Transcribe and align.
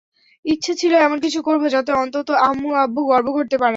ইচ্ছা 0.45 0.73
ছিল 0.73 0.93
এমন 0.97 1.17
কিছু 1.19 1.39
করব, 1.41 1.63
যাতে 1.67 1.91
অন্তত 1.93 2.27
আম্মু–আব্বু 2.41 3.01
গর্ব 3.07 3.27
করতে 3.31 3.55
পারেন। 3.55 3.69